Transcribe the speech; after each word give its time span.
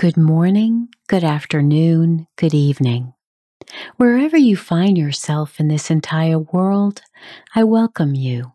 Good 0.00 0.16
morning, 0.16 0.88
good 1.08 1.24
afternoon, 1.24 2.26
good 2.36 2.54
evening. 2.54 3.12
Wherever 3.98 4.38
you 4.38 4.56
find 4.56 4.96
yourself 4.96 5.60
in 5.60 5.68
this 5.68 5.90
entire 5.90 6.38
world, 6.38 7.02
I 7.54 7.64
welcome 7.64 8.14
you. 8.14 8.54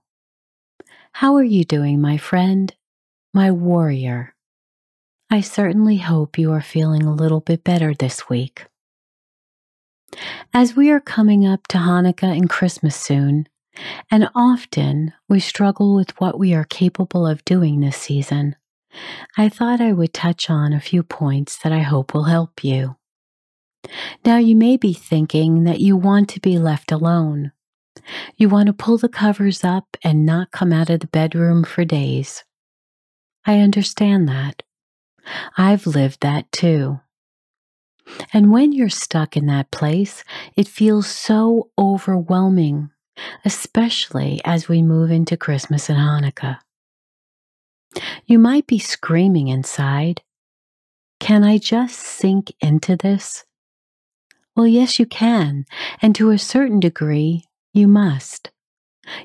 How 1.11 1.35
are 1.35 1.43
you 1.43 1.63
doing, 1.63 2.01
my 2.01 2.17
friend, 2.17 2.73
my 3.31 3.51
warrior? 3.51 4.33
I 5.29 5.41
certainly 5.41 5.97
hope 5.97 6.39
you 6.39 6.51
are 6.51 6.63
feeling 6.63 7.03
a 7.03 7.13
little 7.13 7.41
bit 7.41 7.63
better 7.63 7.93
this 7.93 8.27
week. 8.27 8.65
As 10.51 10.75
we 10.75 10.89
are 10.89 10.99
coming 10.99 11.45
up 11.45 11.67
to 11.67 11.77
Hanukkah 11.77 12.35
and 12.35 12.49
Christmas 12.49 12.95
soon, 12.95 13.47
and 14.09 14.29
often 14.33 15.13
we 15.29 15.39
struggle 15.39 15.93
with 15.93 16.19
what 16.19 16.39
we 16.39 16.55
are 16.55 16.65
capable 16.65 17.27
of 17.27 17.45
doing 17.45 17.81
this 17.81 17.97
season, 17.97 18.55
I 19.37 19.49
thought 19.49 19.81
I 19.81 19.91
would 19.91 20.13
touch 20.13 20.49
on 20.49 20.73
a 20.73 20.79
few 20.79 21.03
points 21.03 21.57
that 21.57 21.71
I 21.71 21.79
hope 21.79 22.13
will 22.13 22.23
help 22.23 22.63
you. 22.63 22.95
Now, 24.25 24.37
you 24.37 24.55
may 24.55 24.77
be 24.77 24.93
thinking 24.93 25.63
that 25.65 25.79
you 25.79 25.95
want 25.95 26.29
to 26.29 26.39
be 26.39 26.57
left 26.57 26.91
alone. 26.91 27.51
You 28.35 28.49
want 28.49 28.67
to 28.67 28.73
pull 28.73 28.97
the 28.97 29.09
covers 29.09 29.63
up 29.63 29.97
and 30.03 30.25
not 30.25 30.51
come 30.51 30.73
out 30.73 30.89
of 30.89 30.99
the 30.99 31.07
bedroom 31.07 31.63
for 31.63 31.85
days. 31.85 32.43
I 33.45 33.59
understand 33.59 34.27
that. 34.27 34.63
I've 35.57 35.87
lived 35.87 36.21
that 36.21 36.51
too. 36.51 36.99
And 38.33 38.51
when 38.51 38.71
you're 38.71 38.89
stuck 38.89 39.35
in 39.35 39.47
that 39.47 39.71
place, 39.71 40.23
it 40.55 40.67
feels 40.67 41.07
so 41.07 41.69
overwhelming, 41.77 42.91
especially 43.43 44.41
as 44.45 44.67
we 44.67 44.81
move 44.81 45.09
into 45.09 45.37
Christmas 45.37 45.89
and 45.89 45.97
Hanukkah. 45.97 46.59
You 48.25 48.39
might 48.39 48.67
be 48.67 48.79
screaming 48.79 49.47
inside. 49.47 50.21
Can 51.19 51.43
I 51.43 51.57
just 51.57 51.99
sink 51.99 52.53
into 52.61 52.95
this? 52.95 53.45
Well, 54.55 54.67
yes, 54.67 54.99
you 54.99 55.05
can, 55.05 55.65
and 56.01 56.15
to 56.15 56.29
a 56.29 56.37
certain 56.37 56.79
degree, 56.79 57.43
you 57.73 57.87
must. 57.87 58.51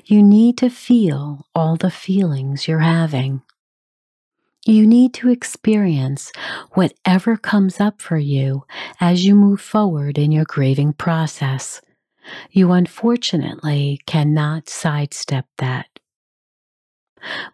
You 0.05 0.21
need 0.21 0.57
to 0.57 0.69
feel 0.69 1.47
all 1.55 1.75
the 1.75 1.91
feelings 1.91 2.67
you're 2.67 2.79
having. 2.79 3.41
You 4.65 4.85
need 4.85 5.13
to 5.15 5.29
experience 5.29 6.31
whatever 6.73 7.35
comes 7.35 7.79
up 7.79 7.99
for 7.99 8.17
you 8.17 8.65
as 8.99 9.25
you 9.25 9.33
move 9.33 9.59
forward 9.59 10.17
in 10.17 10.31
your 10.31 10.45
grieving 10.45 10.93
process. 10.93 11.81
You 12.51 12.71
unfortunately 12.71 14.01
cannot 14.05 14.69
sidestep 14.69 15.45
that. 15.57 15.90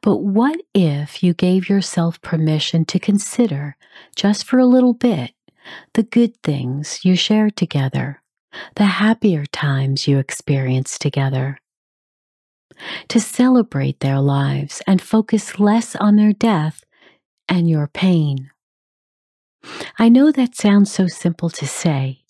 But 0.01 0.17
what 0.17 0.59
if 0.73 1.23
you 1.23 1.33
gave 1.33 1.69
yourself 1.69 2.21
permission 2.21 2.85
to 2.85 2.99
consider, 2.99 3.75
just 4.15 4.45
for 4.45 4.59
a 4.59 4.65
little 4.65 4.93
bit, 4.93 5.31
the 5.93 6.03
good 6.03 6.41
things 6.43 7.03
you 7.03 7.15
shared 7.15 7.55
together, 7.55 8.21
the 8.75 8.85
happier 8.85 9.45
times 9.45 10.07
you 10.07 10.17
experienced 10.17 11.01
together? 11.01 11.59
To 13.09 13.19
celebrate 13.19 13.99
their 13.99 14.19
lives 14.19 14.81
and 14.87 15.01
focus 15.01 15.59
less 15.59 15.95
on 15.95 16.15
their 16.15 16.33
death 16.33 16.83
and 17.49 17.69
your 17.69 17.87
pain. 17.87 18.51
I 19.97 20.09
know 20.09 20.31
that 20.31 20.55
sounds 20.55 20.91
so 20.91 21.07
simple 21.07 21.49
to 21.49 21.67
say, 21.67 22.23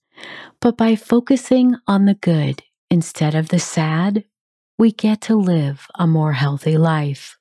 but 0.60 0.78
by 0.78 0.96
focusing 0.96 1.76
on 1.88 2.06
the 2.06 2.16
good 2.16 2.64
instead 2.90 3.36
of 3.36 3.50
the 3.50 3.60
sad, 3.60 4.24
we 4.78 4.92
get 4.92 5.22
to 5.22 5.36
live 5.36 5.88
a 5.96 6.06
more 6.06 6.34
healthy 6.34 6.78
life. 6.78 7.38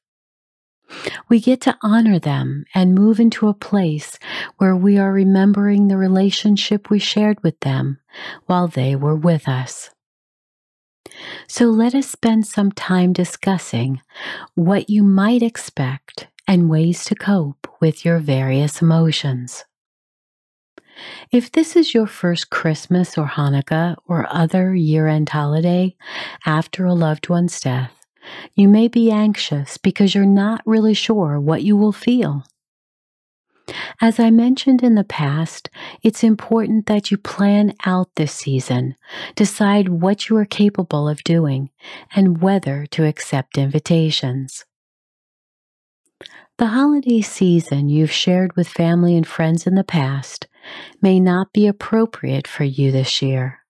We 1.28 1.41
get 1.41 1.60
to 1.62 1.76
honor 1.82 2.19
them 2.19 2.64
and 2.74 2.94
move 2.94 3.19
into 3.19 3.48
a 3.48 3.54
place 3.54 4.19
where 4.58 4.76
we 4.76 4.98
are 4.98 5.12
remembering 5.12 5.88
the 5.88 5.97
relationship 5.97 6.88
we 6.88 6.98
shared 6.98 7.42
with 7.42 7.58
them 7.60 7.98
while 8.47 8.69
they 8.69 8.94
were 8.94 9.16
with 9.16 9.48
us. 9.48 9.91
So 11.48 11.66
let 11.66 11.94
us 11.94 12.08
spend 12.08 12.47
some 12.47 12.72
time 12.72 13.12
discussing 13.12 14.00
what 14.54 14.88
you 14.88 15.03
might 15.03 15.42
expect 15.42 16.28
and 16.48 16.70
ways 16.70 17.04
to 17.06 17.14
cope 17.14 17.68
with 17.80 18.04
your 18.04 18.18
various 18.18 18.80
emotions. 18.80 19.64
If 21.30 21.52
this 21.52 21.76
is 21.76 21.94
your 21.94 22.06
first 22.06 22.50
Christmas 22.50 23.18
or 23.18 23.26
Hanukkah 23.26 23.96
or 24.06 24.26
other 24.30 24.74
year 24.74 25.08
end 25.08 25.28
holiday 25.28 25.96
after 26.44 26.84
a 26.84 26.94
loved 26.94 27.28
one's 27.28 27.60
death, 27.60 27.92
you 28.54 28.68
may 28.68 28.88
be 28.88 29.10
anxious 29.10 29.76
because 29.78 30.14
you're 30.14 30.26
not 30.26 30.62
really 30.66 30.94
sure 30.94 31.40
what 31.40 31.62
you 31.62 31.76
will 31.76 31.92
feel. 31.92 32.44
As 34.00 34.20
I 34.20 34.30
mentioned 34.30 34.82
in 34.82 34.94
the 34.94 35.04
past, 35.04 35.70
it's 36.02 36.22
important 36.22 36.86
that 36.86 37.10
you 37.10 37.16
plan 37.16 37.74
out 37.84 38.08
this 38.14 38.32
season, 38.32 38.94
decide 39.34 39.88
what 39.88 40.28
you 40.28 40.36
are 40.36 40.44
capable 40.44 41.08
of 41.08 41.24
doing, 41.24 41.70
and 42.14 42.40
whether 42.40 42.86
to 42.86 43.04
accept 43.04 43.58
invitations. 43.58 44.64
The 46.58 46.68
holiday 46.68 47.20
season 47.20 47.88
you've 47.88 48.12
shared 48.12 48.56
with 48.56 48.68
family 48.68 49.16
and 49.16 49.26
friends 49.26 49.66
in 49.66 49.74
the 49.74 49.84
past 49.84 50.46
may 51.00 51.21
not 51.21 51.53
be 51.53 51.66
appropriate 51.66 52.47
for 52.47 52.65
you 52.65 52.91
this 52.91 53.22
year. 53.22 53.60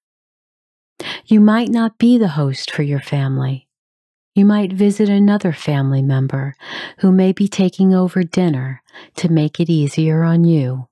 You 1.27 1.41
might 1.41 1.69
not 1.69 1.99
be 1.99 2.19
the 2.19 2.29
host 2.29 2.71
for 2.71 2.83
your 2.83 3.01
family. 3.01 3.69
You 4.35 4.45
might 4.45 4.73
visit 4.73 5.09
another 5.09 5.53
family 5.53 6.03
member 6.03 6.55
who 6.99 7.11
may 7.11 7.33
be 7.33 7.49
taking 7.49 7.95
over 7.95 8.23
dinner 8.23 8.83
to 9.17 9.31
make 9.31 9.61
it 9.61 9.71
easier 9.71 10.23
on 10.23 10.45
you. 10.45 10.89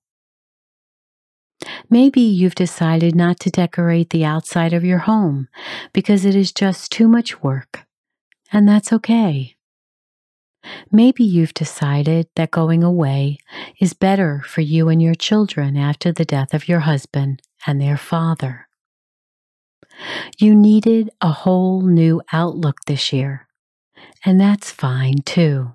Maybe 1.89 2.21
you've 2.21 2.55
decided 2.55 3.15
not 3.15 3.39
to 3.41 3.51
decorate 3.51 4.11
the 4.11 4.25
outside 4.25 4.73
of 4.73 4.85
your 4.85 4.99
home 4.99 5.49
because 5.93 6.25
it 6.25 6.35
is 6.35 6.53
just 6.53 6.91
too 6.91 7.09
much 7.09 7.43
work, 7.43 7.87
and 8.53 8.69
that's 8.69 8.93
okay. 8.93 9.57
Maybe 10.91 11.25
you've 11.25 11.55
decided 11.55 12.29
that 12.37 12.51
going 12.51 12.83
away 12.83 13.39
is 13.81 13.93
better 13.93 14.43
for 14.47 14.61
you 14.61 14.89
and 14.89 15.03
your 15.03 15.15
children 15.15 15.77
after 15.77 16.13
the 16.13 16.25
death 16.25 16.55
of 16.55 16.69
your 16.69 16.81
husband 16.81 17.43
and 17.67 17.81
their 17.81 17.97
father. 17.97 18.69
You 20.39 20.55
needed 20.55 21.11
a 21.21 21.31
whole 21.31 21.83
new 21.83 22.21
outlook 22.33 22.79
this 22.87 23.13
year, 23.13 23.47
and 24.25 24.41
that's 24.41 24.71
fine 24.71 25.19
too. 25.25 25.73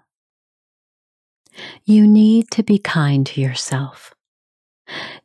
You 1.86 2.07
need 2.07 2.51
to 2.51 2.63
be 2.63 2.80
kind 2.80 3.25
to 3.27 3.41
yourself. 3.41 4.13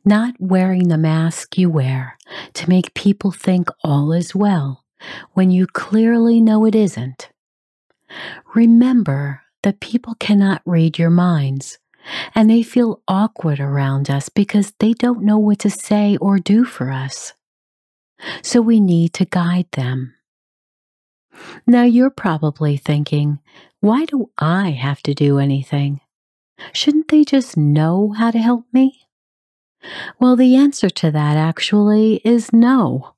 Not 0.03 0.35
wearing 0.39 0.87
the 0.87 0.97
mask 0.97 1.57
you 1.57 1.69
wear 1.69 2.17
to 2.53 2.69
make 2.69 2.93
people 2.93 3.31
think 3.31 3.69
all 3.83 4.11
is 4.11 4.35
well 4.35 4.83
when 5.33 5.49
you 5.49 5.65
clearly 5.65 6.39
know 6.39 6.65
it 6.65 6.75
isn't. 6.75 7.29
Remember 8.53 9.41
that 9.65 9.79
people 9.79 10.13
cannot 10.19 10.61
read 10.63 10.99
your 10.99 11.09
minds 11.09 11.79
and 12.35 12.47
they 12.47 12.61
feel 12.61 13.01
awkward 13.07 13.59
around 13.59 14.11
us 14.11 14.29
because 14.29 14.73
they 14.79 14.93
don't 14.93 15.23
know 15.23 15.39
what 15.39 15.57
to 15.57 15.71
say 15.71 16.17
or 16.17 16.37
do 16.37 16.63
for 16.63 16.91
us. 16.91 17.33
So 18.43 18.61
we 18.61 18.79
need 18.79 19.13
to 19.13 19.25
guide 19.25 19.65
them. 19.71 20.13
Now 21.65 21.81
you're 21.81 22.11
probably 22.11 22.77
thinking, 22.77 23.39
why 23.81 24.05
do 24.05 24.29
I 24.37 24.69
have 24.69 25.01
to 25.01 25.15
do 25.15 25.39
anything? 25.39 25.99
Shouldn't 26.71 27.07
they 27.07 27.23
just 27.23 27.57
know 27.57 28.13
how 28.15 28.29
to 28.29 28.37
help 28.37 28.65
me? 28.71 29.07
Well, 30.19 30.35
the 30.35 30.55
answer 30.55 30.91
to 30.91 31.09
that 31.09 31.37
actually 31.37 32.21
is 32.23 32.53
no. 32.53 33.14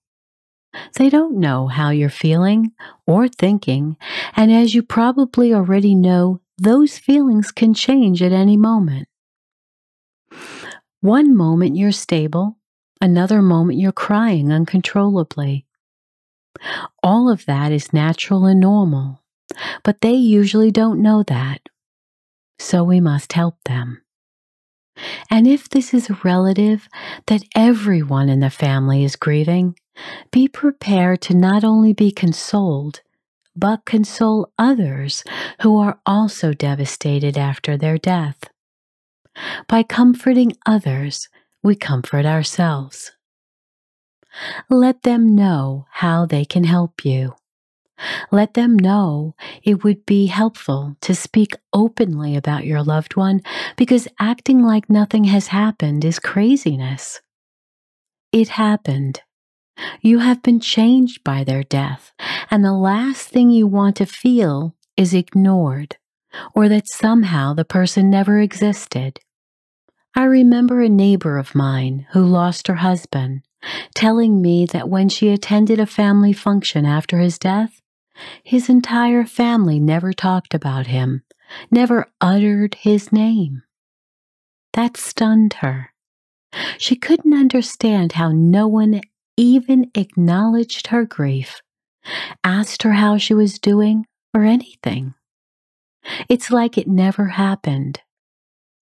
They 0.96 1.10
don't 1.10 1.38
know 1.38 1.68
how 1.68 1.90
you're 1.90 2.10
feeling 2.10 2.72
or 3.06 3.28
thinking, 3.28 3.98
and 4.36 4.52
as 4.52 4.74
you 4.74 4.84
probably 4.84 5.54
already 5.54 5.96
know, 5.96 6.42
those 6.58 6.98
feelings 6.98 7.52
can 7.52 7.74
change 7.74 8.22
at 8.22 8.32
any 8.32 8.58
moment. 8.58 9.08
One 11.02 11.36
moment 11.36 11.76
you're 11.76 11.92
stable, 11.92 12.58
another 13.00 13.42
moment 13.42 13.80
you're 13.80 13.92
crying 13.92 14.52
uncontrollably. 14.52 15.66
All 17.04 17.30
of 17.30 17.46
that 17.46 17.72
is 17.72 17.94
natural 17.94 18.46
and 18.46 18.60
normal, 18.60 19.22
but 19.84 20.02
they 20.02 20.14
usually 20.14 20.72
don't 20.72 21.02
know 21.02 21.24
that. 21.24 21.62
So 22.60 22.84
we 22.84 23.00
must 23.00 23.34
help 23.34 23.56
them. 23.66 24.02
And 25.30 25.48
if 25.48 25.70
this 25.70 25.94
is 25.94 26.10
a 26.10 26.20
relative 26.24 26.88
that 27.28 27.44
everyone 27.56 28.30
in 28.30 28.40
the 28.40 28.50
family 28.50 29.04
is 29.04 29.16
grieving, 29.16 29.76
be 30.32 30.48
prepared 30.48 31.22
to 31.22 31.34
not 31.34 31.64
only 31.64 31.94
be 31.94 32.12
consoled, 32.12 33.02
but 33.56 33.86
console 33.86 34.52
others 34.58 35.24
who 35.62 35.78
are 35.78 36.00
also 36.06 36.54
devastated 36.54 37.38
after 37.38 37.76
their 37.76 37.98
death. 37.98 38.44
By 39.68 39.84
comforting 39.84 40.54
others, 40.66 41.30
we 41.64 41.76
comfort 41.76 42.26
ourselves. 42.26 43.12
Let 44.70 45.02
them 45.04 45.36
know 45.36 45.88
how 45.92 46.26
they 46.26 46.46
can 46.46 46.64
help 46.64 47.04
you. 47.04 47.34
Let 48.32 48.54
them 48.54 48.78
know 48.78 49.36
it 49.64 49.84
would 49.84 50.06
be 50.06 50.28
helpful 50.28 50.96
to 51.02 51.16
speak 51.16 51.56
openly 51.74 52.36
about 52.36 52.66
your 52.66 52.84
loved 52.84 53.16
one 53.16 53.42
because 53.76 54.08
acting 54.20 54.62
like 54.62 54.90
nothing 54.90 55.26
has 55.26 55.48
happened 55.48 56.04
is 56.06 56.20
craziness. 56.20 57.22
It 58.32 58.50
happened. 58.50 59.22
You 60.02 60.20
have 60.20 60.42
been 60.42 60.60
changed 60.60 61.24
by 61.24 61.44
their 61.44 61.64
death, 61.64 62.12
and 62.50 62.64
the 62.64 62.74
last 62.74 63.30
thing 63.30 63.50
you 63.50 63.68
want 63.68 63.96
to 63.98 64.06
feel 64.06 64.76
is 64.96 65.14
ignored 65.14 65.98
or 66.54 66.68
that 66.68 66.88
somehow 66.88 67.54
the 67.54 67.66
person 67.66 68.10
never 68.10 68.40
existed. 68.40 69.20
I 70.16 70.24
remember 70.24 70.82
a 70.82 70.90
neighbor 70.90 71.38
of 71.38 71.56
mine 71.56 72.08
who 72.12 72.26
lost 72.26 72.68
her 72.68 72.76
husband 72.76 73.44
telling 73.94 74.42
me 74.42 74.66
that 74.66 74.90
when 74.90 75.10
she 75.10 75.30
attended 75.30 75.80
a 75.80 75.86
family 75.86 76.34
function 76.34 76.86
after 76.86 77.20
his 77.20 77.38
death, 77.38 77.82
his 78.44 78.70
entire 78.70 79.26
family 79.26 79.80
never 79.80 80.14
talked 80.14 80.54
about 80.54 80.88
him, 80.88 81.24
never 81.72 82.08
uttered 82.22 82.76
his 82.76 83.12
name. 83.12 83.64
That 84.74 84.98
stunned 84.98 85.54
her. 85.56 85.94
She 86.78 86.96
couldn't 86.96 87.34
understand 87.34 88.14
how 88.14 88.32
no 88.32 88.68
one 88.68 89.02
even 89.36 89.92
acknowledged 89.96 90.88
her 90.88 91.06
grief, 91.06 91.62
asked 92.44 92.84
her 92.84 92.94
how 92.94 93.18
she 93.18 93.34
was 93.34 93.60
doing, 93.60 94.06
or 94.34 94.44
anything. 94.44 95.14
It's 96.30 96.50
like 96.52 96.78
it 96.78 96.88
never 96.88 97.28
happened, 97.28 98.02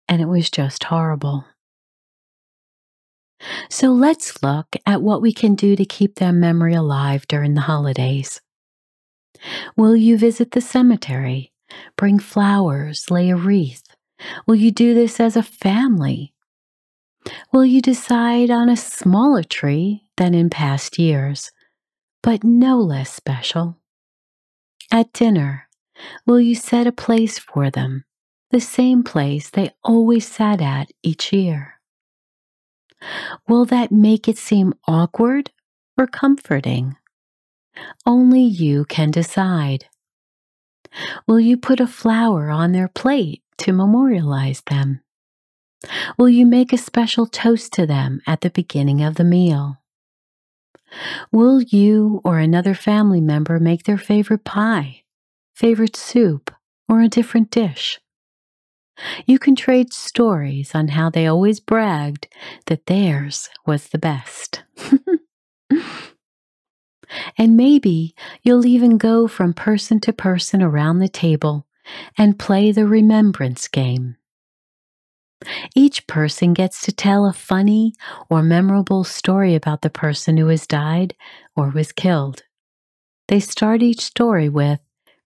and 0.07 0.21
it 0.21 0.27
was 0.27 0.49
just 0.49 0.85
horrible. 0.85 1.45
So 3.69 3.91
let's 3.91 4.41
look 4.43 4.75
at 4.85 5.01
what 5.01 5.21
we 5.21 5.33
can 5.33 5.55
do 5.55 5.75
to 5.75 5.85
keep 5.85 6.15
their 6.15 6.31
memory 6.31 6.73
alive 6.73 7.27
during 7.27 7.55
the 7.55 7.61
holidays. 7.61 8.41
Will 9.75 9.95
you 9.95 10.17
visit 10.17 10.51
the 10.51 10.61
cemetery? 10.61 11.51
Bring 11.97 12.19
flowers, 12.19 13.09
lay 13.09 13.29
a 13.29 13.35
wreath? 13.35 13.83
Will 14.47 14.55
you 14.55 14.71
do 14.71 14.93
this 14.93 15.19
as 15.19 15.35
a 15.35 15.43
family? 15.43 16.33
Will 17.51 17.65
you 17.65 17.81
decide 17.81 18.49
on 18.49 18.69
a 18.69 18.77
smaller 18.77 19.43
tree 19.43 20.05
than 20.17 20.33
in 20.33 20.49
past 20.49 20.99
years, 20.99 21.51
but 22.21 22.43
no 22.43 22.79
less 22.79 23.13
special? 23.13 23.77
At 24.91 25.13
dinner, 25.13 25.67
will 26.25 26.39
you 26.39 26.55
set 26.55 26.87
a 26.87 26.91
place 26.91 27.39
for 27.39 27.69
them, 27.71 28.05
the 28.51 28.59
same 28.59 29.03
place 29.03 29.49
they 29.49 29.71
always 29.83 30.27
sat 30.27 30.61
at 30.61 30.91
each 31.01 31.33
year? 31.33 31.79
Will 33.47 33.65
that 33.65 33.91
make 33.91 34.27
it 34.27 34.37
seem 34.37 34.73
awkward 34.87 35.51
or 35.97 36.07
comforting? 36.07 36.95
Only 38.05 38.41
you 38.41 38.85
can 38.85 39.11
decide. 39.11 39.85
Will 41.27 41.39
you 41.39 41.57
put 41.57 41.79
a 41.79 41.87
flower 41.87 42.49
on 42.49 42.71
their 42.71 42.87
plate 42.87 43.41
to 43.59 43.73
memorialize 43.73 44.61
them? 44.69 45.01
Will 46.17 46.29
you 46.29 46.45
make 46.45 46.71
a 46.71 46.77
special 46.77 47.25
toast 47.25 47.73
to 47.73 47.85
them 47.85 48.21
at 48.27 48.41
the 48.41 48.49
beginning 48.49 49.01
of 49.01 49.15
the 49.15 49.23
meal? 49.23 49.79
Will 51.31 51.61
you 51.61 52.21
or 52.23 52.39
another 52.39 52.75
family 52.75 53.21
member 53.21 53.59
make 53.59 53.83
their 53.83 53.97
favorite 53.97 54.43
pie, 54.43 55.03
favorite 55.55 55.95
soup, 55.95 56.51
or 56.87 57.01
a 57.01 57.09
different 57.09 57.49
dish? 57.49 57.99
You 59.25 59.39
can 59.39 59.55
trade 59.55 59.91
stories 59.91 60.75
on 60.75 60.89
how 60.89 61.09
they 61.09 61.25
always 61.25 61.59
bragged 61.59 62.27
that 62.67 62.85
theirs 62.85 63.49
was 63.65 63.87
the 63.87 63.97
best. 63.97 64.63
and 67.37 67.57
maybe 67.57 68.15
you'll 68.41 68.65
even 68.65 68.97
go 68.97 69.27
from 69.27 69.53
person 69.53 69.99
to 70.01 70.13
person 70.13 70.61
around 70.61 70.99
the 70.99 71.09
table 71.09 71.67
and 72.17 72.39
play 72.39 72.71
the 72.71 72.85
remembrance 72.85 73.67
game. 73.67 74.15
Each 75.75 76.07
person 76.07 76.53
gets 76.53 76.81
to 76.81 76.91
tell 76.91 77.25
a 77.25 77.33
funny 77.33 77.93
or 78.29 78.41
memorable 78.41 79.03
story 79.03 79.55
about 79.55 79.81
the 79.81 79.89
person 79.89 80.37
who 80.37 80.47
has 80.47 80.65
died 80.65 81.15
or 81.55 81.69
was 81.69 81.91
killed. 81.91 82.43
They 83.27 83.39
start 83.39 83.81
each 83.81 84.01
story 84.01 84.49
with, 84.49 84.79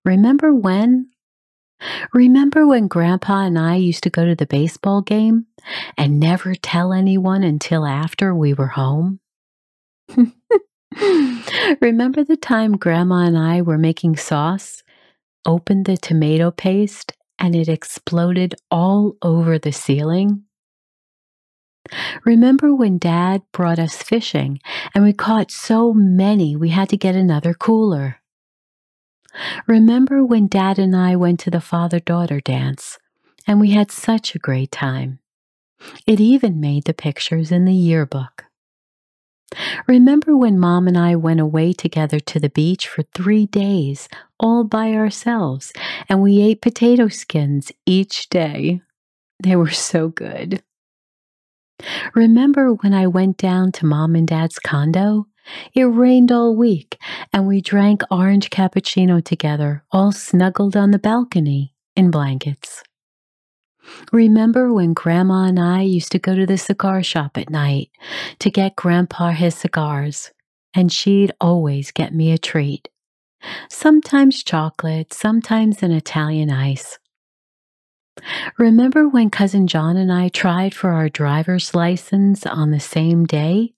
Remember 0.04 0.54
when 0.54 1.10
Remember 2.14 2.66
when 2.66 2.88
Grandpa 2.88 3.42
and 3.42 3.60
I 3.60 3.76
used 3.76 4.04
to 4.04 4.10
go 4.10 4.26
to 4.26 4.36
the 4.36 4.48
baseball 4.48 5.02
game 5.02 5.46
and 5.96 6.20
never 6.20 6.56
tell 6.56 6.92
anyone 6.92 7.44
until 7.44 7.86
after 7.86 8.34
we 8.34 8.54
were 8.54 8.68
home? 8.68 9.20
Remember 11.82 12.24
the 12.24 12.38
time 12.38 12.78
Grandma 12.78 13.26
and 13.26 13.38
I 13.38 13.62
were 13.62 13.78
making 13.78 14.18
sauce, 14.18 14.84
opened 15.46 15.86
the 15.86 15.98
tomato 15.98 16.52
paste, 16.52 17.14
and 17.40 17.56
it 17.56 17.70
exploded 17.70 18.56
all 18.72 19.16
over 19.22 19.60
the 19.60 19.72
ceiling? 19.72 20.44
Remember 22.26 22.74
when 22.74 22.98
Dad 22.98 23.44
brought 23.54 23.80
us 23.80 24.02
fishing 24.02 24.60
and 24.94 25.04
we 25.04 25.14
caught 25.14 25.52
so 25.52 25.94
many 25.94 26.56
we 26.56 26.70
had 26.70 26.90
to 26.90 26.98
get 26.98 27.16
another 27.16 27.54
cooler? 27.54 28.18
Remember 29.68 30.26
when 30.26 30.48
Dad 30.48 30.80
and 30.80 30.96
I 30.96 31.16
went 31.16 31.40
to 31.42 31.52
the 31.52 31.62
father 31.62 32.00
daughter 32.00 32.42
dance 32.42 32.98
and 33.46 33.60
we 33.60 33.72
had 33.72 33.92
such 33.92 34.36
a 34.36 34.40
great 34.40 34.72
time? 34.72 35.20
It 36.06 36.20
even 36.20 36.60
made 36.60 36.86
the 36.86 36.94
pictures 36.94 37.52
in 37.52 37.66
the 37.66 37.74
yearbook. 37.74 38.47
Remember 39.88 40.36
when 40.36 40.60
Mom 40.60 40.88
and 40.88 40.98
I 40.98 41.16
went 41.16 41.40
away 41.40 41.74
together 41.74 42.20
to 42.20 42.40
the 42.40 42.50
beach 42.50 42.88
for 42.88 43.04
three 43.14 43.46
days, 43.46 44.10
all 44.40 44.64
by 44.64 44.94
ourselves, 44.94 45.72
and 46.10 46.22
we 46.22 46.42
ate 46.42 46.62
potato 46.62 47.08
skins 47.08 47.72
each 47.86 48.30
day? 48.30 48.82
They 49.42 49.56
were 49.56 49.72
so 49.72 50.10
good. 50.10 50.64
Remember 52.16 52.74
when 52.74 52.94
I 52.94 53.08
went 53.08 53.38
down 53.38 53.72
to 53.74 53.86
Mom 53.86 54.16
and 54.16 54.28
Dad's 54.28 54.60
condo 54.60 55.28
it 55.74 55.84
rained 55.84 56.32
all 56.32 56.56
week, 56.56 56.98
and 57.32 57.48
we 57.48 57.62
drank 57.62 58.02
orange 58.12 58.50
cappuccino 58.50 59.24
together, 59.24 59.84
all 59.92 60.12
snuggled 60.12 60.76
on 60.76 60.92
the 60.92 61.00
balcony 61.00 61.74
in 61.96 62.12
blankets. 62.12 62.84
Remember 64.12 64.74
when 64.74 64.94
Grandma 64.94 65.46
and 65.46 65.60
I 65.60 65.82
used 65.82 66.12
to 66.12 66.20
go 66.20 66.36
to 66.36 66.46
the 66.46 66.58
cigar 66.58 67.04
shop 67.04 67.38
at 67.38 67.50
night 67.50 67.90
to 68.40 68.50
get 68.50 68.76
Grandpa 68.76 69.32
his 69.32 69.56
cigars, 69.56 70.32
and 70.74 70.92
she'd 70.92 71.32
always 71.40 71.92
get 71.92 72.14
me 72.14 72.32
a 72.32 72.38
treat. 72.38 72.90
Sometimes 73.70 74.44
chocolate, 74.44 75.14
sometimes 75.14 75.84
an 75.84 75.92
Italian 75.92 76.52
ice. 76.52 77.00
Remember 78.58 79.08
when 79.08 79.30
Cousin 79.30 79.68
John 79.68 79.96
and 79.96 80.12
I 80.12 80.30
tried 80.30 80.74
for 80.74 80.92
our 80.92 81.08
driver's 81.08 81.76
license 81.76 82.46
on 82.46 82.72
the 82.72 82.80
same 82.80 83.26
day? 83.26 83.74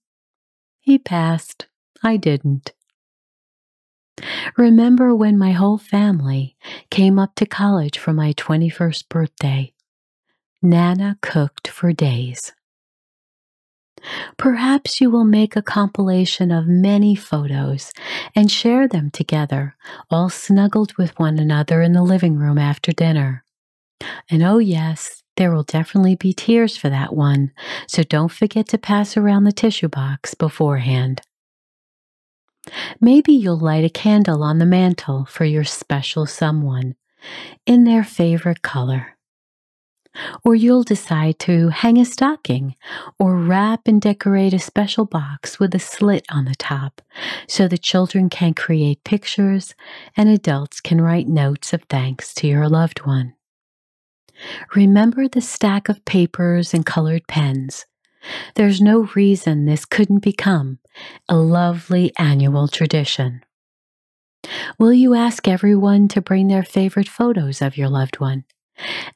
He 0.79 0.97
passed. 0.97 1.67
I 2.01 2.17
didn't. 2.17 2.71
Remember 4.57 5.13
when 5.13 5.37
my 5.37 5.51
whole 5.51 5.77
family 5.77 6.55
came 6.89 7.19
up 7.19 7.35
to 7.35 7.45
college 7.45 7.97
for 7.99 8.13
my 8.13 8.33
21st 8.33 9.09
birthday? 9.09 9.73
Nana 10.61 11.17
cooked 11.21 11.69
for 11.69 11.93
days. 11.93 12.51
Perhaps 14.37 14.99
you 14.99 15.09
will 15.09 15.23
make 15.23 15.55
a 15.55 15.61
compilation 15.61 16.51
of 16.51 16.67
many 16.67 17.15
photos 17.15 17.91
and 18.35 18.51
share 18.51 18.87
them 18.87 19.09
together, 19.09 19.75
all 20.09 20.29
snuggled 20.29 20.93
with 20.97 21.17
one 21.19 21.39
another 21.39 21.81
in 21.81 21.93
the 21.93 22.03
living 22.03 22.37
room 22.37 22.57
after 22.57 22.91
dinner. 22.91 23.43
And 24.29 24.43
oh, 24.43 24.57
yes, 24.57 25.23
there 25.37 25.51
will 25.53 25.63
definitely 25.63 26.15
be 26.15 26.33
tears 26.33 26.75
for 26.75 26.89
that 26.89 27.15
one, 27.15 27.51
so 27.87 28.03
don't 28.03 28.31
forget 28.31 28.67
to 28.69 28.77
pass 28.77 29.15
around 29.15 29.45
the 29.45 29.51
tissue 29.51 29.89
box 29.89 30.33
beforehand. 30.33 31.21
Maybe 32.99 33.33
you'll 33.33 33.59
light 33.59 33.85
a 33.85 33.89
candle 33.89 34.43
on 34.43 34.59
the 34.59 34.65
mantel 34.65 35.25
for 35.25 35.45
your 35.45 35.63
special 35.63 36.25
someone 36.25 36.95
in 37.65 37.85
their 37.85 38.03
favorite 38.03 38.61
color. 38.61 39.17
Or 40.43 40.55
you'll 40.55 40.83
decide 40.83 41.39
to 41.39 41.69
hang 41.69 41.97
a 41.97 42.05
stocking 42.05 42.75
or 43.17 43.35
wrap 43.35 43.88
and 43.88 44.01
decorate 44.01 44.53
a 44.53 44.59
special 44.59 45.05
box 45.05 45.59
with 45.59 45.73
a 45.75 45.79
slit 45.79 46.25
on 46.29 46.45
the 46.45 46.55
top 46.55 47.01
so 47.47 47.67
the 47.67 47.77
children 47.77 48.29
can 48.29 48.53
create 48.53 49.03
pictures 49.03 49.75
and 50.15 50.29
adults 50.29 50.81
can 50.81 51.01
write 51.01 51.27
notes 51.27 51.73
of 51.73 51.83
thanks 51.83 52.33
to 52.35 52.47
your 52.47 52.67
loved 52.67 53.05
one. 53.05 53.33
Remember 54.75 55.27
the 55.27 55.41
stack 55.41 55.89
of 55.89 56.05
papers 56.05 56.73
and 56.73 56.85
colored 56.85 57.27
pens. 57.27 57.85
There's 58.55 58.81
no 58.81 59.09
reason 59.15 59.65
this 59.65 59.85
couldn't 59.85 60.19
become 60.19 60.79
a 61.27 61.35
lovely 61.35 62.11
annual 62.17 62.67
tradition. 62.67 63.43
Will 64.77 64.93
you 64.93 65.13
ask 65.13 65.47
everyone 65.47 66.07
to 66.09 66.21
bring 66.21 66.47
their 66.47 66.63
favorite 66.63 67.09
photos 67.09 67.61
of 67.61 67.77
your 67.77 67.89
loved 67.89 68.19
one? 68.19 68.45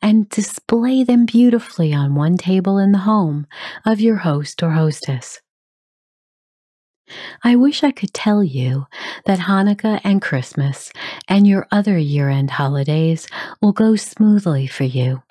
And 0.01 0.29
display 0.29 1.03
them 1.03 1.25
beautifully 1.25 1.93
on 1.93 2.15
one 2.15 2.37
table 2.37 2.77
in 2.77 2.91
the 2.91 2.99
home 2.99 3.47
of 3.85 4.01
your 4.01 4.17
host 4.17 4.61
or 4.63 4.71
hostess. 4.71 5.41
I 7.43 7.55
wish 7.55 7.83
I 7.83 7.91
could 7.91 8.13
tell 8.13 8.43
you 8.43 8.87
that 9.25 9.39
Hanukkah 9.39 9.99
and 10.03 10.21
Christmas 10.21 10.91
and 11.27 11.45
your 11.47 11.67
other 11.71 11.97
year 11.97 12.29
end 12.29 12.51
holidays 12.51 13.27
will 13.61 13.73
go 13.73 13.95
smoothly 13.95 14.67
for 14.67 14.85
you. 14.85 15.23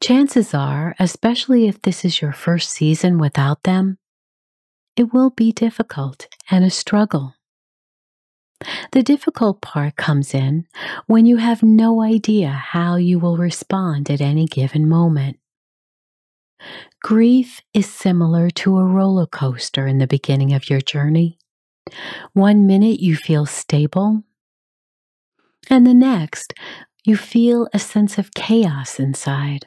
Chances 0.00 0.54
are, 0.54 0.94
especially 0.98 1.66
if 1.66 1.80
this 1.82 2.04
is 2.04 2.20
your 2.20 2.32
first 2.32 2.70
season 2.70 3.18
without 3.18 3.62
them, 3.62 3.98
it 4.96 5.12
will 5.12 5.30
be 5.30 5.52
difficult 5.52 6.28
and 6.50 6.64
a 6.64 6.70
struggle. 6.70 7.34
The 8.92 9.02
difficult 9.02 9.60
part 9.60 9.96
comes 9.96 10.34
in 10.34 10.66
when 11.06 11.26
you 11.26 11.38
have 11.38 11.62
no 11.62 12.02
idea 12.02 12.50
how 12.50 12.96
you 12.96 13.18
will 13.18 13.36
respond 13.36 14.10
at 14.10 14.20
any 14.20 14.46
given 14.46 14.88
moment. 14.88 15.38
Grief 17.02 17.60
is 17.74 17.92
similar 17.92 18.48
to 18.50 18.78
a 18.78 18.84
roller 18.84 19.26
coaster 19.26 19.86
in 19.86 19.98
the 19.98 20.06
beginning 20.06 20.52
of 20.52 20.70
your 20.70 20.80
journey. 20.80 21.38
One 22.32 22.66
minute 22.66 23.00
you 23.00 23.16
feel 23.16 23.46
stable, 23.46 24.22
and 25.68 25.86
the 25.86 25.94
next 25.94 26.54
you 27.04 27.16
feel 27.16 27.68
a 27.74 27.78
sense 27.78 28.18
of 28.18 28.34
chaos 28.34 29.00
inside. 29.00 29.66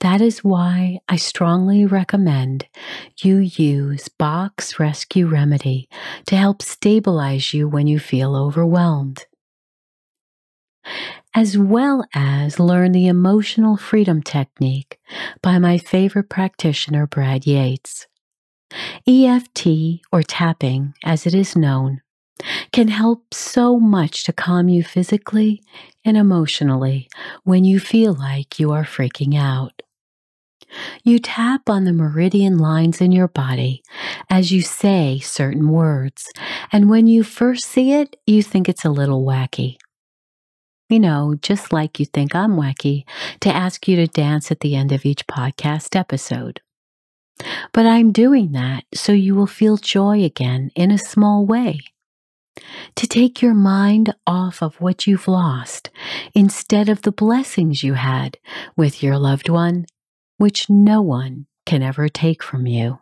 That 0.00 0.20
is 0.20 0.44
why 0.44 1.00
I 1.08 1.16
strongly 1.16 1.84
recommend 1.84 2.66
you 3.18 3.38
use 3.38 4.08
Bach's 4.08 4.78
Rescue 4.78 5.26
Remedy 5.26 5.88
to 6.26 6.36
help 6.36 6.62
stabilize 6.62 7.52
you 7.52 7.68
when 7.68 7.86
you 7.86 7.98
feel 7.98 8.36
overwhelmed, 8.36 9.26
as 11.34 11.58
well 11.58 12.04
as 12.14 12.60
learn 12.60 12.92
the 12.92 13.08
emotional 13.08 13.76
freedom 13.76 14.22
technique 14.22 14.98
by 15.42 15.58
my 15.58 15.78
favorite 15.78 16.28
practitioner, 16.28 17.06
Brad 17.06 17.46
Yates. 17.46 18.06
EFT, 19.06 20.00
or 20.12 20.22
tapping 20.22 20.94
as 21.04 21.26
it 21.26 21.34
is 21.34 21.56
known, 21.56 22.00
can 22.72 22.88
help 22.88 23.32
so 23.32 23.78
much 23.78 24.24
to 24.24 24.32
calm 24.32 24.68
you 24.68 24.82
physically 24.82 25.62
and 26.04 26.16
emotionally 26.16 27.08
when 27.44 27.64
you 27.64 27.80
feel 27.80 28.12
like 28.14 28.58
you 28.58 28.72
are 28.72 28.84
freaking 28.84 29.36
out. 29.36 29.82
You 31.04 31.18
tap 31.18 31.70
on 31.70 31.84
the 31.84 31.92
meridian 31.92 32.58
lines 32.58 33.00
in 33.00 33.12
your 33.12 33.28
body 33.28 33.82
as 34.28 34.52
you 34.52 34.62
say 34.62 35.20
certain 35.20 35.70
words, 35.70 36.26
and 36.72 36.90
when 36.90 37.06
you 37.06 37.22
first 37.22 37.64
see 37.66 37.92
it, 37.92 38.16
you 38.26 38.42
think 38.42 38.68
it's 38.68 38.84
a 38.84 38.90
little 38.90 39.24
wacky. 39.24 39.76
You 40.88 41.00
know, 41.00 41.34
just 41.40 41.72
like 41.72 41.98
you 41.98 42.06
think 42.06 42.34
I'm 42.34 42.52
wacky 42.52 43.04
to 43.40 43.48
ask 43.48 43.88
you 43.88 43.96
to 43.96 44.06
dance 44.06 44.50
at 44.50 44.60
the 44.60 44.76
end 44.76 44.92
of 44.92 45.04
each 45.04 45.26
podcast 45.26 45.96
episode. 45.96 46.60
But 47.72 47.86
I'm 47.86 48.12
doing 48.12 48.52
that 48.52 48.84
so 48.94 49.12
you 49.12 49.34
will 49.34 49.46
feel 49.46 49.76
joy 49.76 50.24
again 50.24 50.70
in 50.74 50.90
a 50.90 50.98
small 50.98 51.44
way 51.44 51.80
to 52.96 53.06
take 53.06 53.42
your 53.42 53.54
mind 53.54 54.14
off 54.26 54.62
of 54.62 54.80
what 54.80 55.06
you've 55.06 55.28
lost 55.28 55.90
instead 56.34 56.88
of 56.88 57.02
the 57.02 57.12
blessings 57.12 57.82
you 57.82 57.94
had 57.94 58.38
with 58.76 59.02
your 59.02 59.18
loved 59.18 59.48
one, 59.48 59.86
which 60.38 60.70
no 60.70 61.02
one 61.02 61.46
can 61.64 61.82
ever 61.82 62.08
take 62.08 62.42
from 62.42 62.66
you. 62.66 62.98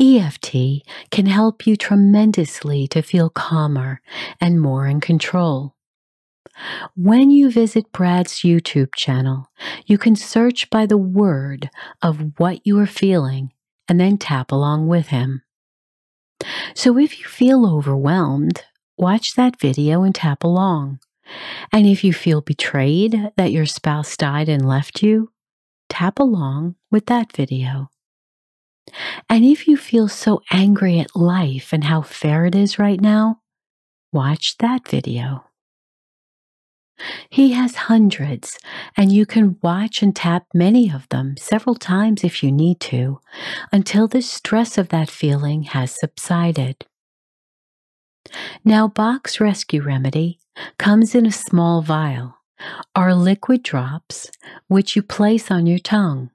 EFT 0.00 0.82
can 1.10 1.26
help 1.26 1.66
you 1.66 1.76
tremendously 1.76 2.86
to 2.88 3.02
feel 3.02 3.28
calmer 3.28 4.00
and 4.40 4.60
more 4.60 4.86
in 4.86 5.00
control. 5.00 5.74
When 6.94 7.30
you 7.30 7.50
visit 7.50 7.92
Brad's 7.92 8.40
YouTube 8.40 8.94
channel, 8.94 9.50
you 9.86 9.98
can 9.98 10.16
search 10.16 10.70
by 10.70 10.86
the 10.86 10.98
word 10.98 11.70
of 12.02 12.38
what 12.38 12.66
you 12.66 12.78
are 12.78 12.86
feeling 12.86 13.52
and 13.88 13.98
then 13.98 14.18
tap 14.18 14.52
along 14.52 14.86
with 14.86 15.08
him. 15.08 15.42
So 16.74 16.98
if 16.98 17.18
you 17.20 17.26
feel 17.26 17.66
overwhelmed, 17.66 18.62
watch 18.96 19.34
that 19.34 19.60
video 19.60 20.02
and 20.02 20.14
tap 20.14 20.44
along. 20.44 21.00
And 21.72 21.86
if 21.86 22.04
you 22.04 22.12
feel 22.12 22.40
betrayed 22.40 23.32
that 23.36 23.52
your 23.52 23.66
spouse 23.66 24.16
died 24.16 24.48
and 24.48 24.66
left 24.66 25.02
you, 25.02 25.30
tap 25.88 26.18
along 26.18 26.76
with 26.90 27.06
that 27.06 27.32
video. 27.32 27.90
And 29.28 29.44
if 29.44 29.68
you 29.68 29.76
feel 29.76 30.08
so 30.08 30.42
angry 30.50 30.98
at 30.98 31.16
life 31.16 31.72
and 31.72 31.84
how 31.84 32.02
fair 32.02 32.44
it 32.46 32.54
is 32.54 32.78
right 32.78 33.00
now, 33.00 33.40
watch 34.12 34.58
that 34.58 34.88
video. 34.88 35.44
He 37.28 37.52
has 37.52 37.74
hundreds, 37.74 38.58
and 38.96 39.12
you 39.12 39.26
can 39.26 39.58
watch 39.62 40.02
and 40.02 40.14
tap 40.14 40.46
many 40.54 40.90
of 40.90 41.08
them 41.08 41.36
several 41.36 41.74
times 41.74 42.24
if 42.24 42.42
you 42.42 42.52
need 42.52 42.80
to 42.80 43.20
until 43.72 44.08
the 44.08 44.22
stress 44.22 44.78
of 44.78 44.88
that 44.90 45.10
feeling 45.10 45.64
has 45.64 45.98
subsided. 45.98 46.86
Now, 48.64 48.88
Bach's 48.88 49.40
Rescue 49.40 49.82
Remedy 49.82 50.38
comes 50.78 51.14
in 51.14 51.26
a 51.26 51.32
small 51.32 51.82
vial, 51.82 52.38
are 52.94 53.14
liquid 53.14 53.62
drops 53.62 54.30
which 54.68 54.94
you 54.94 55.02
place 55.02 55.50
on 55.50 55.66
your 55.66 55.78
tongue. 55.78 56.30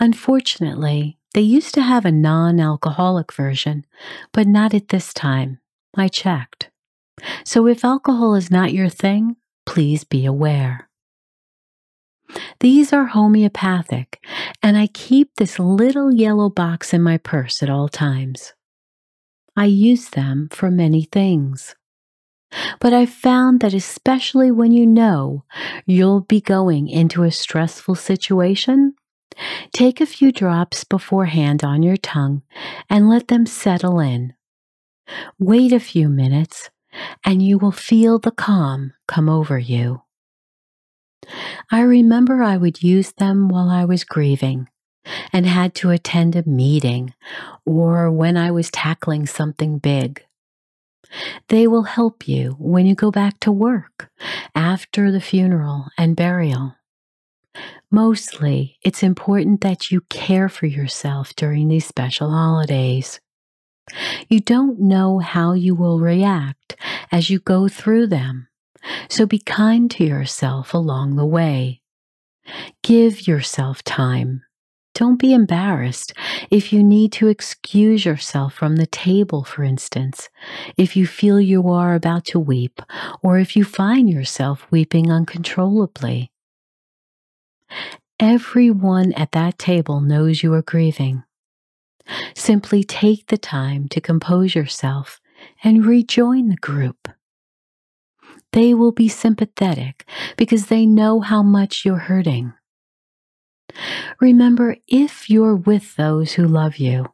Unfortunately, 0.00 1.18
they 1.34 1.40
used 1.42 1.74
to 1.74 1.82
have 1.82 2.04
a 2.04 2.12
non 2.12 2.58
alcoholic 2.58 3.32
version, 3.32 3.84
but 4.32 4.46
not 4.46 4.72
at 4.72 4.88
this 4.88 5.12
time. 5.12 5.60
I 5.96 6.08
checked. 6.08 6.70
So 7.44 7.66
if 7.66 7.84
alcohol 7.84 8.34
is 8.34 8.50
not 8.50 8.72
your 8.72 8.88
thing, 8.88 9.36
please 9.68 10.02
be 10.02 10.24
aware. 10.24 10.88
These 12.60 12.90
are 12.94 13.04
homeopathic, 13.04 14.18
and 14.62 14.78
I 14.78 14.86
keep 14.86 15.36
this 15.36 15.58
little 15.58 16.10
yellow 16.10 16.48
box 16.48 16.94
in 16.94 17.02
my 17.02 17.18
purse 17.18 17.62
at 17.62 17.68
all 17.68 17.86
times. 17.86 18.54
I 19.56 19.66
use 19.66 20.08
them 20.08 20.48
for 20.50 20.70
many 20.70 21.02
things. 21.02 21.76
But 22.80 22.94
I've 22.94 23.10
found 23.10 23.60
that 23.60 23.74
especially 23.74 24.50
when 24.50 24.72
you 24.72 24.86
know 24.86 25.44
you'll 25.84 26.22
be 26.22 26.40
going 26.40 26.88
into 26.88 27.22
a 27.22 27.30
stressful 27.30 27.96
situation, 27.96 28.94
take 29.74 30.00
a 30.00 30.06
few 30.06 30.32
drops 30.32 30.82
beforehand 30.82 31.62
on 31.62 31.82
your 31.82 31.98
tongue 31.98 32.40
and 32.88 33.10
let 33.10 33.28
them 33.28 33.44
settle 33.44 34.00
in. 34.00 34.32
Wait 35.38 35.74
a 35.74 35.80
few 35.80 36.08
minutes 36.08 36.70
and 37.24 37.42
you 37.42 37.58
will 37.58 37.72
feel 37.72 38.18
the 38.18 38.30
calm 38.30 38.92
come 39.06 39.28
over 39.28 39.58
you. 39.58 40.02
I 41.70 41.80
remember 41.80 42.42
I 42.42 42.56
would 42.56 42.82
use 42.82 43.12
them 43.12 43.48
while 43.48 43.68
I 43.68 43.84
was 43.84 44.04
grieving 44.04 44.68
and 45.32 45.46
had 45.46 45.74
to 45.76 45.90
attend 45.90 46.36
a 46.36 46.48
meeting 46.48 47.14
or 47.64 48.10
when 48.10 48.36
I 48.36 48.50
was 48.50 48.70
tackling 48.70 49.26
something 49.26 49.78
big. 49.78 50.22
They 51.48 51.66
will 51.66 51.84
help 51.84 52.28
you 52.28 52.56
when 52.58 52.86
you 52.86 52.94
go 52.94 53.10
back 53.10 53.40
to 53.40 53.52
work 53.52 54.10
after 54.54 55.10
the 55.10 55.20
funeral 55.20 55.86
and 55.96 56.16
burial. 56.16 56.74
Mostly, 57.90 58.76
it's 58.82 59.02
important 59.02 59.62
that 59.62 59.90
you 59.90 60.02
care 60.10 60.48
for 60.48 60.66
yourself 60.66 61.34
during 61.34 61.68
these 61.68 61.86
special 61.86 62.30
holidays. 62.30 63.20
You 64.28 64.40
don't 64.40 64.80
know 64.80 65.18
how 65.18 65.52
you 65.52 65.74
will 65.74 66.00
react 66.00 66.76
as 67.10 67.30
you 67.30 67.38
go 67.38 67.68
through 67.68 68.08
them, 68.08 68.48
so 69.08 69.26
be 69.26 69.38
kind 69.38 69.90
to 69.92 70.04
yourself 70.04 70.74
along 70.74 71.16
the 71.16 71.26
way. 71.26 71.80
Give 72.82 73.26
yourself 73.26 73.82
time. 73.82 74.42
Don't 74.94 75.18
be 75.18 75.32
embarrassed 75.32 76.12
if 76.50 76.72
you 76.72 76.82
need 76.82 77.12
to 77.12 77.28
excuse 77.28 78.04
yourself 78.04 78.54
from 78.54 78.76
the 78.76 78.86
table, 78.86 79.44
for 79.44 79.62
instance, 79.62 80.28
if 80.76 80.96
you 80.96 81.06
feel 81.06 81.40
you 81.40 81.68
are 81.68 81.94
about 81.94 82.24
to 82.26 82.40
weep, 82.40 82.82
or 83.22 83.38
if 83.38 83.54
you 83.54 83.64
find 83.64 84.10
yourself 84.10 84.66
weeping 84.72 85.12
uncontrollably. 85.12 86.32
Everyone 88.18 89.12
at 89.12 89.30
that 89.32 89.56
table 89.58 90.00
knows 90.00 90.42
you 90.42 90.52
are 90.54 90.62
grieving. 90.62 91.22
Simply 92.34 92.84
take 92.84 93.26
the 93.26 93.38
time 93.38 93.88
to 93.88 94.00
compose 94.00 94.54
yourself 94.54 95.20
and 95.62 95.84
rejoin 95.84 96.48
the 96.48 96.56
group. 96.56 97.08
They 98.52 98.74
will 98.74 98.92
be 98.92 99.08
sympathetic 99.08 100.08
because 100.36 100.66
they 100.66 100.86
know 100.86 101.20
how 101.20 101.42
much 101.42 101.84
you're 101.84 101.98
hurting. 101.98 102.54
Remember, 104.20 104.76
if 104.86 105.28
you're 105.28 105.56
with 105.56 105.96
those 105.96 106.32
who 106.32 106.46
love 106.46 106.78
you, 106.78 107.06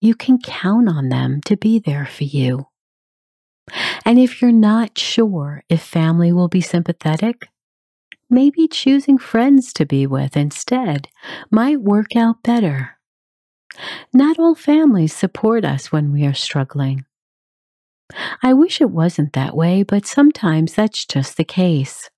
you 0.00 0.14
can 0.14 0.38
count 0.38 0.88
on 0.88 1.08
them 1.08 1.40
to 1.46 1.56
be 1.56 1.78
there 1.78 2.06
for 2.06 2.24
you. 2.24 2.66
And 4.04 4.18
if 4.18 4.42
you're 4.42 4.52
not 4.52 4.98
sure 4.98 5.62
if 5.68 5.80
family 5.80 6.32
will 6.32 6.48
be 6.48 6.60
sympathetic, 6.60 7.48
maybe 8.28 8.68
choosing 8.68 9.16
friends 9.16 9.72
to 9.74 9.86
be 9.86 10.06
with 10.06 10.36
instead 10.36 11.08
might 11.50 11.80
work 11.80 12.16
out 12.16 12.42
better. 12.42 12.98
Not 14.12 14.38
all 14.38 14.54
families 14.54 15.14
support 15.14 15.64
us 15.64 15.90
when 15.90 16.12
we 16.12 16.24
are 16.26 16.34
struggling. 16.34 17.04
I 18.42 18.52
wish 18.52 18.80
it 18.80 18.90
wasn't 18.90 19.32
that 19.32 19.56
way, 19.56 19.82
but 19.82 20.06
sometimes 20.06 20.74
that's 20.74 21.04
just 21.04 21.36
the 21.36 21.44
case. 21.44 22.10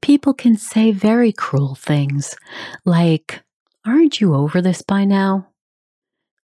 People 0.00 0.32
can 0.32 0.56
say 0.56 0.92
very 0.92 1.32
cruel 1.32 1.74
things 1.74 2.36
like, 2.84 3.42
Aren't 3.84 4.20
you 4.20 4.34
over 4.34 4.60
this 4.60 4.82
by 4.82 5.04
now? 5.04 5.48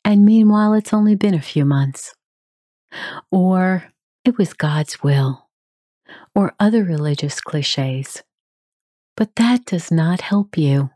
And 0.04 0.24
meanwhile, 0.24 0.74
it's 0.74 0.92
only 0.92 1.14
been 1.14 1.34
a 1.34 1.40
few 1.40 1.64
months. 1.64 2.14
Or, 3.30 3.92
It 4.24 4.38
was 4.38 4.52
God's 4.52 5.02
will. 5.02 5.48
Or 6.34 6.54
other 6.60 6.84
religious 6.84 7.40
cliches. 7.40 8.22
But 9.16 9.36
that 9.36 9.64
does 9.64 9.90
not 9.90 10.20
help 10.20 10.56
you. 10.56 10.90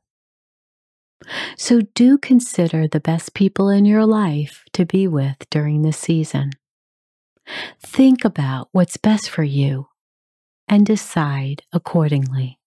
So 1.56 1.82
do 1.94 2.18
consider 2.18 2.86
the 2.86 3.00
best 3.00 3.34
people 3.34 3.68
in 3.68 3.84
your 3.84 4.06
life 4.06 4.64
to 4.72 4.84
be 4.84 5.06
with 5.08 5.36
during 5.50 5.82
this 5.82 5.98
season. 5.98 6.52
Think 7.80 8.24
about 8.24 8.68
what's 8.72 8.96
best 8.96 9.30
for 9.30 9.42
you 9.42 9.88
and 10.68 10.84
decide 10.84 11.62
accordingly. 11.72 12.58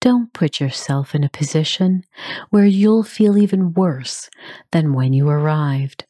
Don't 0.00 0.32
put 0.32 0.60
yourself 0.60 1.14
in 1.14 1.24
a 1.24 1.28
position 1.28 2.04
where 2.50 2.66
you'll 2.66 3.02
feel 3.02 3.36
even 3.36 3.72
worse 3.72 4.30
than 4.70 4.92
when 4.92 5.12
you 5.12 5.28
arrived. 5.28 6.04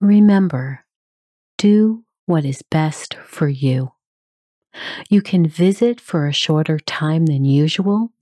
Remember, 0.00 0.84
do 1.58 2.04
what 2.26 2.44
is 2.44 2.62
best 2.62 3.14
for 3.26 3.48
you. 3.48 3.92
You 5.08 5.22
can 5.22 5.46
visit 5.46 6.00
for 6.00 6.26
a 6.26 6.32
shorter 6.32 6.78
time 6.78 7.26
than 7.26 7.44
usual, 7.44 8.12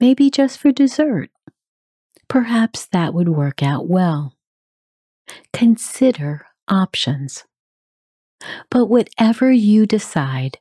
maybe 0.00 0.30
just 0.30 0.58
for 0.58 0.72
dessert. 0.72 1.30
Perhaps 2.28 2.86
that 2.86 3.14
would 3.14 3.28
work 3.28 3.62
out 3.62 3.88
well. 3.88 4.34
Consider 5.52 6.46
options. 6.68 7.44
But 8.70 8.86
whatever 8.86 9.50
you 9.50 9.86
decide, 9.86 10.58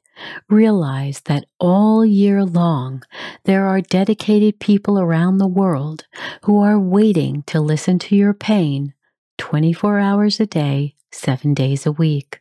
realize 0.49 1.21
that 1.25 1.45
all 1.59 2.05
year 2.05 2.45
long 2.45 3.03
there 3.43 3.65
are 3.65 3.81
dedicated 3.81 4.59
people 4.59 4.97
around 4.99 5.37
the 5.37 5.47
world 5.47 6.05
who 6.43 6.61
are 6.61 6.79
waiting 6.79 7.43
to 7.43 7.59
listen 7.59 7.99
to 7.99 8.15
your 8.15 8.33
pain 8.33 8.93
24 9.37 9.99
hours 9.99 10.39
a 10.39 10.45
day, 10.45 10.95
seven 11.11 11.53
days 11.53 11.85
a 11.85 11.91
week. 11.91 12.39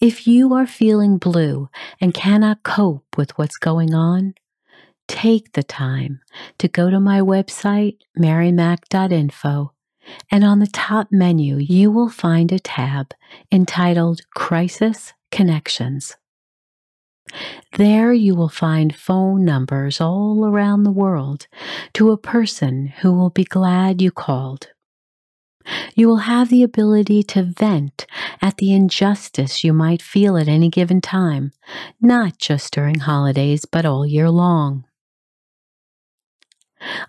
If 0.00 0.26
you 0.26 0.52
are 0.54 0.66
feeling 0.66 1.18
blue 1.18 1.68
and 2.00 2.14
cannot 2.14 2.62
cope 2.62 3.16
with 3.16 3.36
what's 3.38 3.56
going 3.56 3.94
on, 3.94 4.34
take 5.08 5.52
the 5.52 5.62
time 5.62 6.20
to 6.58 6.68
go 6.68 6.90
to 6.90 7.00
my 7.00 7.20
website, 7.20 7.98
marymac.info, 8.18 9.72
and 10.30 10.44
on 10.44 10.58
the 10.58 10.66
top 10.66 11.08
menu, 11.10 11.56
you 11.56 11.90
will 11.90 12.08
find 12.08 12.52
a 12.52 12.58
tab 12.58 13.12
entitled 13.50 14.20
Crisis 14.34 15.12
Connections. 15.30 16.16
There 17.76 18.12
you 18.12 18.34
will 18.34 18.48
find 18.48 18.94
phone 18.94 19.44
numbers 19.44 20.00
all 20.00 20.46
around 20.46 20.84
the 20.84 20.92
world 20.92 21.48
to 21.94 22.12
a 22.12 22.16
person 22.16 22.86
who 23.00 23.12
will 23.12 23.30
be 23.30 23.44
glad 23.44 24.00
you 24.00 24.10
called. 24.10 24.68
You 25.96 26.06
will 26.06 26.18
have 26.18 26.48
the 26.48 26.62
ability 26.62 27.24
to 27.24 27.42
vent 27.42 28.06
at 28.40 28.58
the 28.58 28.72
injustice 28.72 29.64
you 29.64 29.72
might 29.72 30.00
feel 30.00 30.36
at 30.36 30.46
any 30.46 30.68
given 30.68 31.00
time, 31.00 31.50
not 32.00 32.38
just 32.38 32.72
during 32.72 33.00
holidays, 33.00 33.64
but 33.64 33.84
all 33.84 34.06
year 34.06 34.30
long. 34.30 34.84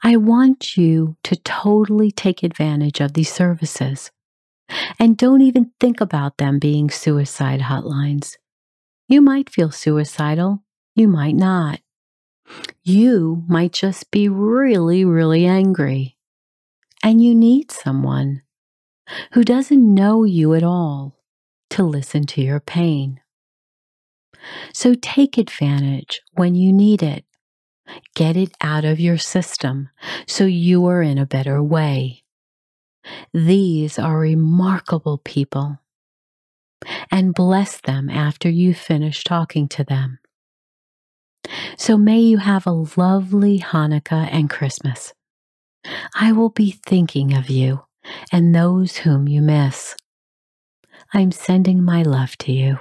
I 0.04 0.18
want 0.18 0.78
you 0.78 1.18
to 1.24 1.36
totally 1.36 2.12
take 2.12 2.44
advantage 2.44 3.00
of 3.00 3.14
these 3.14 3.32
services. 3.32 4.12
And 5.00 5.18
don't 5.18 5.42
even 5.42 5.72
think 5.80 6.02
about 6.02 6.38
them 6.38 6.60
being 6.60 6.90
suicide 6.90 7.62
hotlines. 7.62 8.38
You 9.08 9.22
might 9.22 9.50
feel 9.50 9.72
suicidal, 9.72 10.64
you 10.96 11.08
might 11.08 11.36
not. 11.36 11.80
You 12.84 13.44
might 13.48 13.74
just 13.74 14.12
be 14.12 14.28
really, 14.28 15.06
really 15.06 15.46
angry. 15.46 16.18
And 17.04 17.24
you 17.24 17.36
need 17.36 17.72
someone 17.72 18.42
who 19.34 19.44
doesn't 19.44 19.94
know 19.94 20.24
you 20.24 20.54
at 20.54 20.64
all 20.64 21.18
to 21.72 21.84
listen 21.84 22.26
to 22.26 22.42
your 22.42 22.60
pain. 22.60 23.22
So 24.74 24.96
take 24.96 25.38
advantage 25.38 26.22
when 26.34 26.56
you 26.56 26.74
need 26.74 27.04
it 27.04 27.26
Get 28.16 28.36
it 28.36 28.56
out 28.62 28.86
of 28.86 29.00
your 29.00 29.18
system 29.18 29.90
so 30.28 30.46
you 30.46 30.86
are 30.88 31.02
in 31.02 31.18
a 31.18 31.26
better 31.26 31.62
way. 31.62 32.24
These 33.34 33.98
are 34.00 34.20
remarkable 34.20 35.20
people. 35.20 35.80
And 37.12 37.34
bless 37.34 37.82
them 37.82 38.10
after 38.10 38.50
you 38.50 38.74
finish 38.74 39.24
talking 39.24 39.68
to 39.70 39.84
them. 39.84 40.20
So 41.78 41.98
may 41.98 42.20
you 42.20 42.38
have 42.38 42.68
a 42.68 42.72
lovely 42.72 43.60
Hanukkah 43.60 44.28
and 44.32 44.50
Christmas. 44.50 45.14
I 46.16 46.32
will 46.32 46.50
be 46.50 46.72
thinking 46.86 47.34
of 47.34 47.50
you 47.50 47.84
and 48.32 48.54
those 48.54 48.98
whom 48.98 49.28
you 49.28 49.42
miss. 49.42 49.96
I'm 51.14 51.32
sending 51.32 51.84
my 51.84 52.04
love 52.04 52.38
to 52.40 52.52
you. 52.52 52.80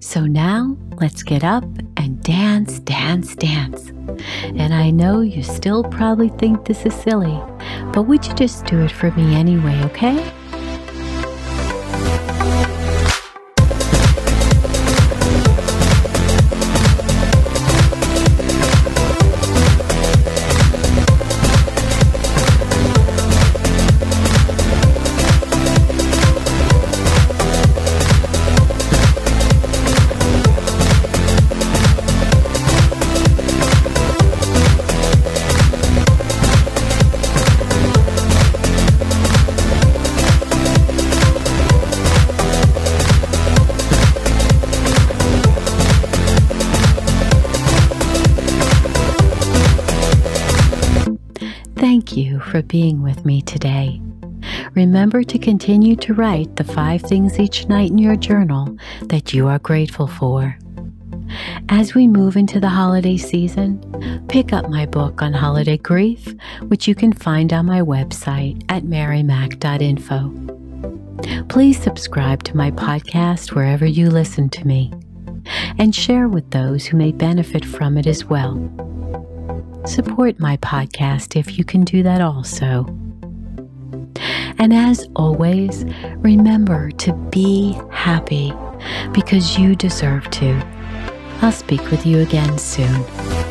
So 0.00 0.26
now 0.26 0.76
let's 1.00 1.22
get 1.22 1.44
up 1.44 1.64
and 1.96 2.22
dance, 2.22 2.78
dance, 2.80 3.34
dance. 3.36 3.90
And 4.42 4.74
I 4.74 4.90
know 4.90 5.20
you 5.20 5.42
still 5.42 5.84
probably 5.84 6.28
think 6.28 6.64
this 6.64 6.84
is 6.84 6.94
silly, 6.94 7.40
but 7.92 8.02
would 8.02 8.26
you 8.26 8.34
just 8.34 8.66
do 8.66 8.80
it 8.80 8.92
for 8.92 9.10
me 9.12 9.34
anyway, 9.34 9.80
okay? 9.84 10.32
Thank 51.92 52.16
you 52.16 52.40
for 52.40 52.62
being 52.62 53.02
with 53.02 53.26
me 53.26 53.42
today. 53.42 54.00
Remember 54.74 55.22
to 55.24 55.38
continue 55.38 55.94
to 55.96 56.14
write 56.14 56.56
the 56.56 56.64
five 56.64 57.02
things 57.02 57.38
each 57.38 57.68
night 57.68 57.90
in 57.90 57.98
your 57.98 58.16
journal 58.16 58.78
that 59.08 59.34
you 59.34 59.46
are 59.46 59.58
grateful 59.58 60.06
for. 60.06 60.56
As 61.68 61.94
we 61.94 62.08
move 62.08 62.34
into 62.34 62.60
the 62.60 62.70
holiday 62.70 63.18
season, 63.18 64.24
pick 64.28 64.54
up 64.54 64.70
my 64.70 64.86
book 64.86 65.20
on 65.20 65.34
holiday 65.34 65.76
grief, 65.76 66.34
which 66.68 66.88
you 66.88 66.94
can 66.94 67.12
find 67.12 67.52
on 67.52 67.66
my 67.66 67.82
website 67.82 68.64
at 68.70 68.84
marymac.info. 68.84 70.30
Please 71.50 71.78
subscribe 71.78 72.42
to 72.44 72.56
my 72.56 72.70
podcast 72.70 73.52
wherever 73.52 73.84
you 73.84 74.08
listen 74.08 74.48
to 74.48 74.66
me 74.66 74.90
and 75.78 75.94
share 75.94 76.26
with 76.26 76.52
those 76.52 76.86
who 76.86 76.96
may 76.96 77.12
benefit 77.12 77.66
from 77.66 77.98
it 77.98 78.06
as 78.06 78.24
well. 78.24 78.56
Support 79.84 80.38
my 80.38 80.56
podcast 80.58 81.34
if 81.34 81.58
you 81.58 81.64
can 81.64 81.84
do 81.84 82.02
that 82.04 82.20
also. 82.20 82.86
And 84.58 84.72
as 84.72 85.08
always, 85.16 85.84
remember 86.18 86.90
to 86.92 87.12
be 87.12 87.78
happy 87.90 88.52
because 89.12 89.58
you 89.58 89.74
deserve 89.74 90.30
to. 90.30 90.62
I'll 91.42 91.50
speak 91.50 91.90
with 91.90 92.06
you 92.06 92.20
again 92.20 92.58
soon. 92.58 93.41